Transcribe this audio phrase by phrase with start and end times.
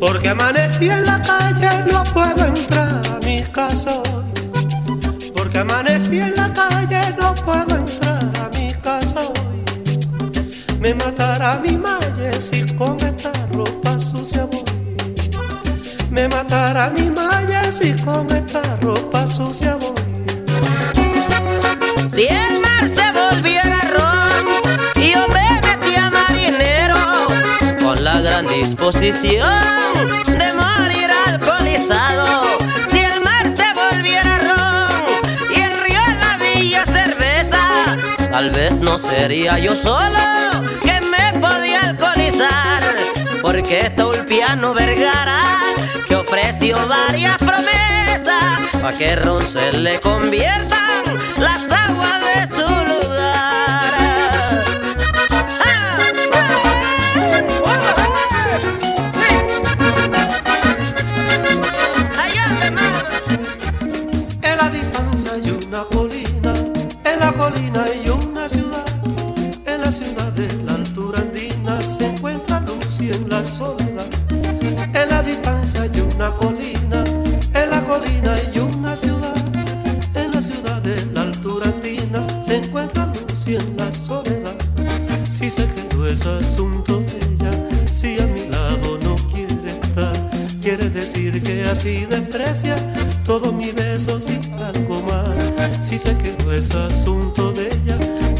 [0.00, 5.32] Porque amanecí en la calle, no puedo entrar a mi casa hoy.
[5.34, 9.64] Porque amanecí en la calle, no puedo entrar a mi casa hoy.
[10.80, 14.64] Me matará mi malle si con esta ropa sucia voy.
[16.10, 19.94] Me matará mi malle si con esta ropa sucia voy.
[22.08, 23.65] Si el mar se volviera
[28.58, 29.52] disposición
[30.26, 32.44] de morir alcoholizado.
[32.88, 37.96] Si el mar se volviera ron y el río la villa cerveza,
[38.30, 40.18] tal vez no sería yo solo
[40.82, 42.82] que me podía alcoholizar,
[43.42, 45.42] porque Tulpiano Vergara
[46.08, 50.85] que ofreció varias promesas para que ron se le conviertan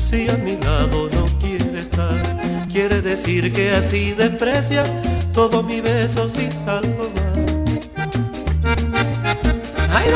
[0.09, 2.17] si a mi lado no quiere estar,
[2.71, 4.85] quiere decir que así desprecia
[5.33, 7.91] todos mis besos y algo más.
[9.91, 10.07] ¡Ay,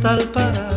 [0.00, 0.69] mortal para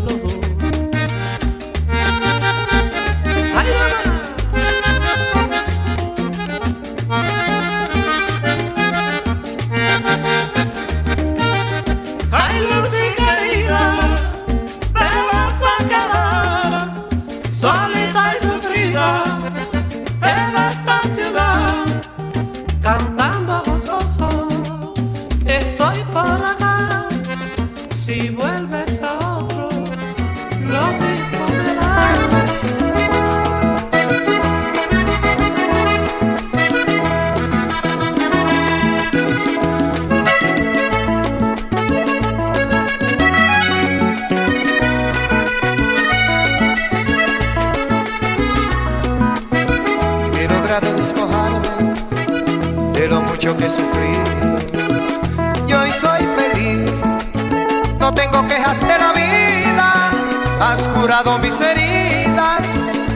[61.03, 62.66] curado mis heridas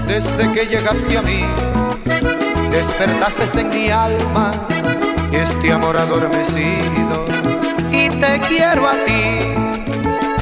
[0.08, 1.46] desde que llegaste a mí.
[2.70, 4.52] Despertaste en mi alma
[5.32, 7.24] este amor adormecido.
[7.90, 9.40] Y te quiero a ti,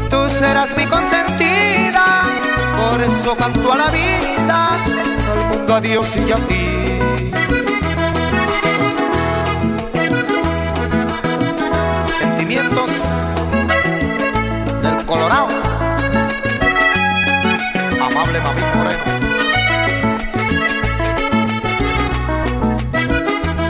[0.09, 2.23] tú serás mi consentida.
[2.79, 4.69] Por eso canto a la vida,
[5.31, 6.65] al mundo a Dios y a ti.
[12.17, 13.04] Sentimientos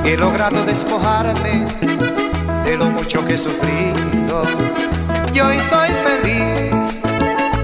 [0.06, 1.66] he logrado despojarme
[2.64, 4.44] de lo mucho que he sufrido.
[5.34, 7.02] Y hoy soy feliz,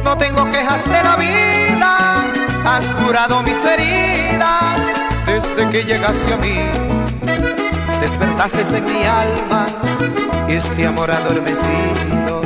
[0.04, 2.24] no tengo quejas de la vida,
[2.66, 4.80] has curado mis heridas
[5.26, 6.60] desde que llegaste a mí.
[8.02, 9.68] Despertaste en mi alma
[10.48, 12.42] este amor adormecido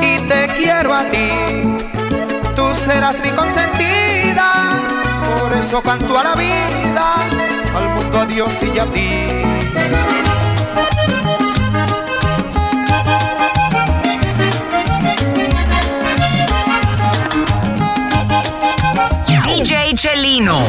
[0.00, 1.76] y te quiero a ti,
[2.54, 4.78] tú serás mi consentida,
[5.40, 7.14] por eso canto a la vida,
[7.74, 9.08] al mundo a Dios y a ti.
[19.44, 20.60] DJ Chelino.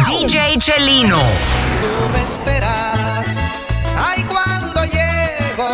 [0.00, 1.18] DJ Chelino.
[1.18, 3.26] Tú me esperas,
[3.98, 5.68] ay cuando llego,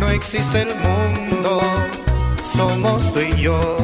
[0.00, 1.60] no existe el mundo,
[2.42, 3.76] somos tú y yo.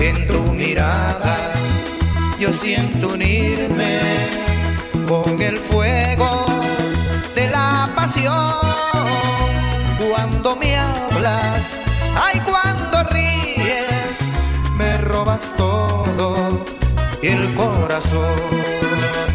[0.00, 1.52] En tu mirada
[2.36, 4.00] yo siento unirme
[5.06, 6.44] con el fuego
[7.36, 8.58] de la pasión.
[10.10, 11.74] Cuando me hablas,
[12.20, 14.18] ay, cuando ríes,
[14.76, 16.63] me robas todo
[17.26, 19.33] el corazón.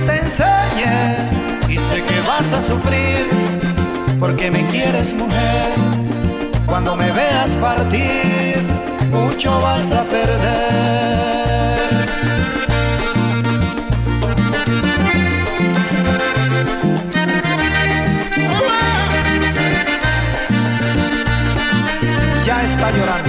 [0.00, 1.16] Te enseñé
[1.68, 3.28] y sé que vas a sufrir
[4.20, 5.72] porque me quieres mujer.
[6.66, 8.58] Cuando me veas partir,
[9.10, 11.06] mucho vas a perder.
[22.44, 23.25] Ya está llorando.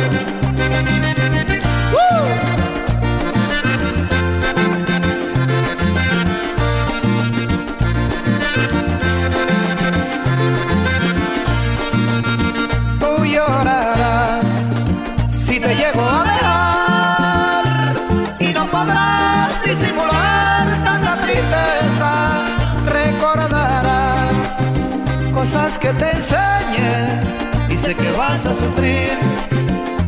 [25.47, 27.21] Cosas que te enseñé
[27.69, 29.17] y sé que vas a sufrir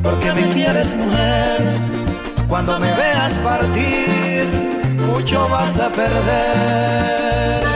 [0.04, 1.62] porque me quieres mujer.
[2.50, 4.50] Cuando me veas partir,
[5.08, 7.69] mucho vas a perder.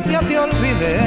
[0.00, 0.98] Quizás ya te olvidé.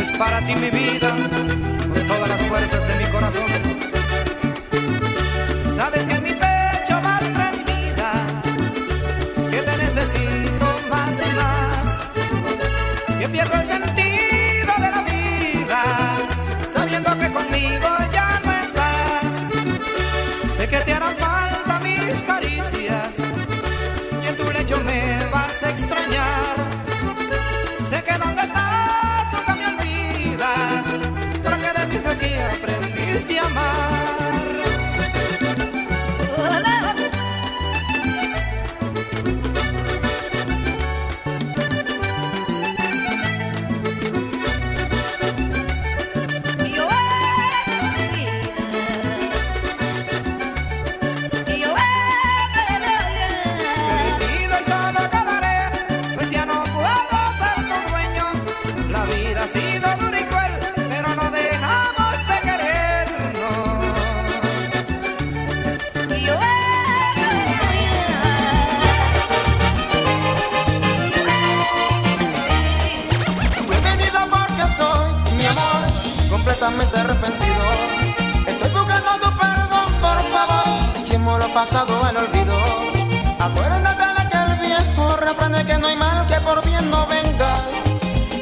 [0.00, 1.10] Es para ti mi vida,
[1.92, 3.65] con todas las fuerzas de mi corazón.
[85.66, 87.56] que no hay mal que por bien no venga.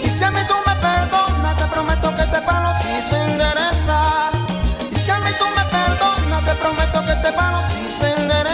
[0.04, 4.30] Y si a mí tú me perdonas, te prometo que te palo si se endereza.
[4.92, 8.53] Y si a mí tú me perdonas, te prometo que te palo si se endereza.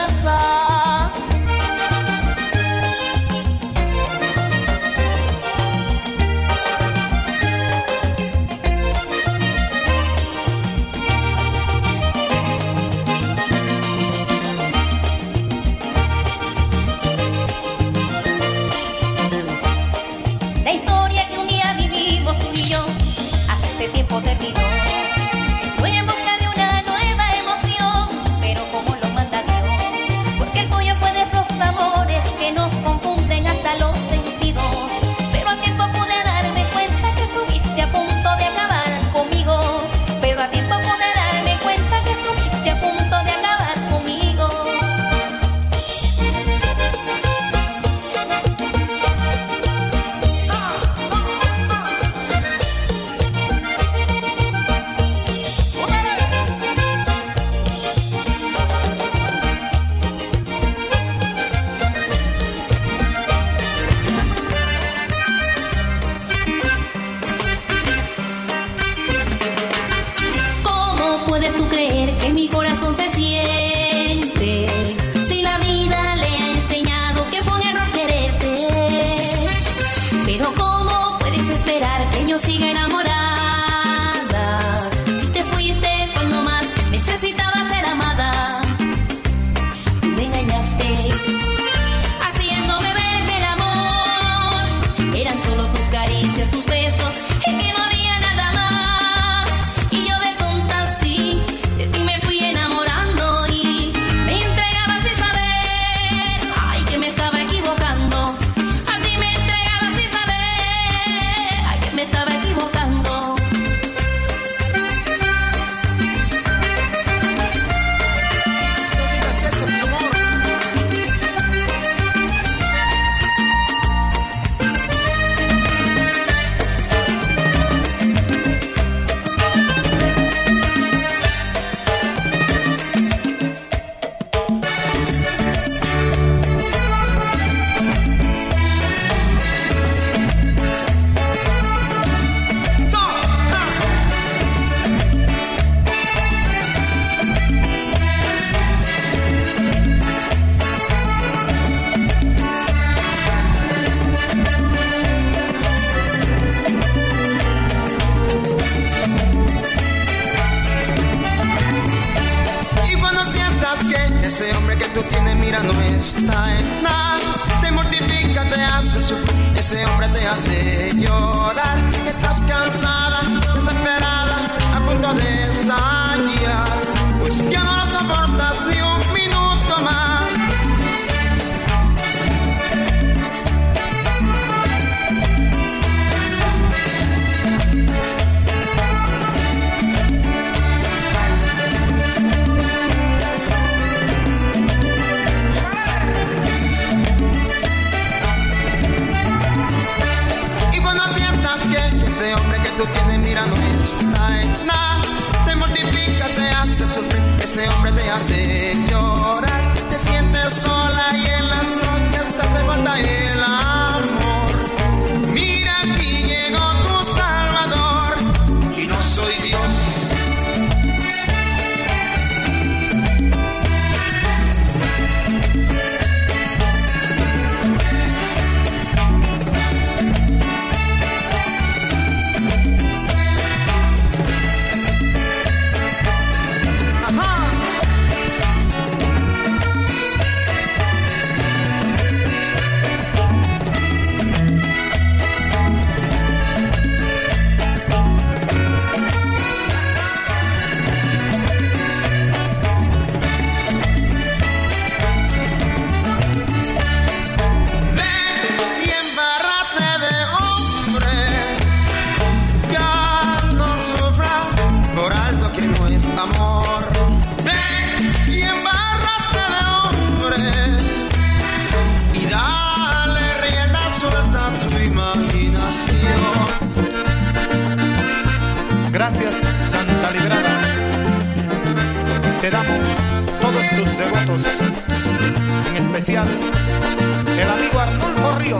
[288.50, 288.58] Este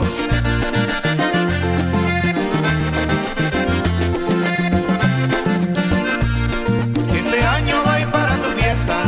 [7.43, 9.03] año voy para tu fiesta,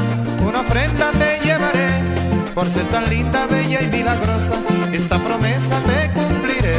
[0.45, 1.87] una ofrenda te llevaré,
[2.53, 4.55] por ser tan linda, bella y milagrosa,
[4.91, 6.75] esta promesa te cumpliré.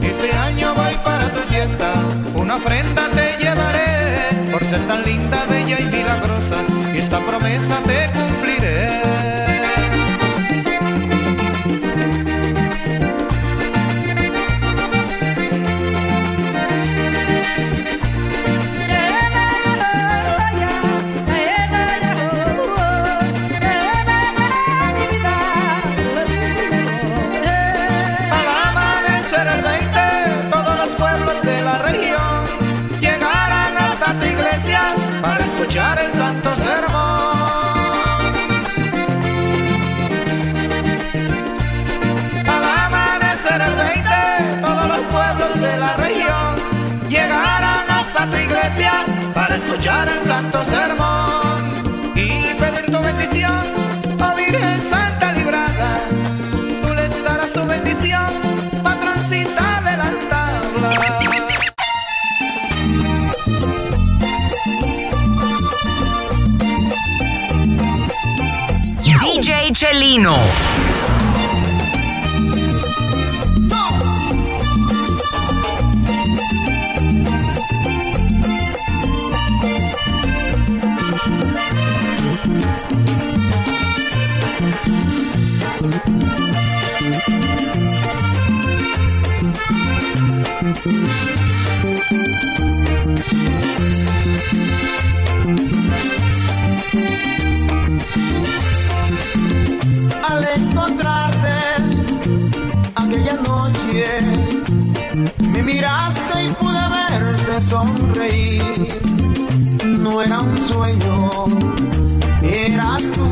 [0.00, 1.92] Este año voy para tu fiesta,
[2.36, 3.29] una ofrenda te
[4.90, 6.64] tan linda, bella y milagrosa,
[6.96, 8.19] esta promesa te
[49.80, 53.66] escuchar el santo sermón y pedir tu bendición,
[54.20, 56.00] oh Virgen Santa Librada
[56.82, 58.30] tú les darás tu bendición,
[58.82, 60.90] patroncita de la tabla.
[69.22, 70.36] DJ Chelino.
[107.70, 108.62] Sonreír.
[109.86, 111.30] No era un sueño
[112.42, 113.26] eras tú.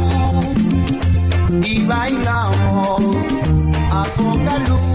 [1.64, 3.00] Y bailamos
[3.90, 4.86] a poca luz.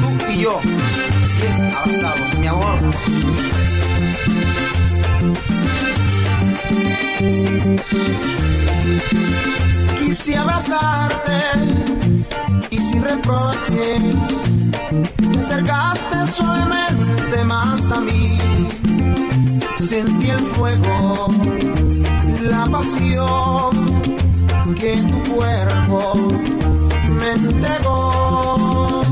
[0.00, 0.60] Tú y yo
[1.40, 3.23] bien abrazados mi amor
[10.24, 11.38] Quise abrazarte
[12.70, 14.16] y sin reproches
[15.18, 18.38] te acercaste suavemente más a mí.
[19.76, 21.28] Sentí el fuego,
[22.40, 24.00] la pasión
[24.76, 26.14] que tu cuerpo
[27.10, 29.02] me entregó.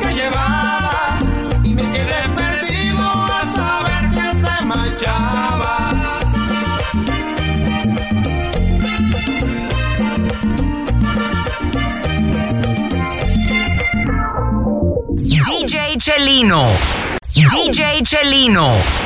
[0.00, 1.24] que llevabas
[1.64, 6.04] y me quedé perdido al saber que te marchabas.
[15.16, 16.64] DJ Chelino.
[17.24, 19.05] DJ Chelino.